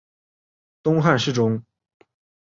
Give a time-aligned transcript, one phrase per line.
[0.81, 1.63] 东汉侍中。